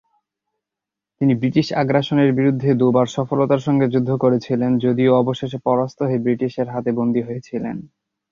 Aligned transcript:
তিনি 1.21 1.33
ব্রিটিশ 1.35 1.67
আগ্রাসনের 1.73 2.29
বিরুদ্ধে 2.33 2.69
দু'বার 2.73 3.07
সফলতার 3.07 3.61
সঙ্গে 3.67 3.85
যুদ্ধ 3.87 4.09
করেছিলেন, 4.15 4.71
যদিও 4.77 5.11
অবশেষে 5.15 5.57
পরাস্ত 5.67 5.99
হয়ে 6.01 6.23
ব্রিটিশের 6.25 6.67
হাতে 6.73 6.91
বন্দী 6.91 7.21
হয়েছিলেন। 7.23 7.75